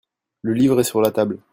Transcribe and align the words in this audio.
Le 0.41 0.55
livre 0.55 0.79
est 0.79 0.83
sur 0.83 0.99
la 0.99 1.11
table. 1.11 1.37